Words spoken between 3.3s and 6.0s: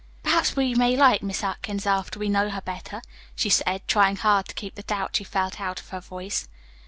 she said, trying hard to keep the doubt she felt out of her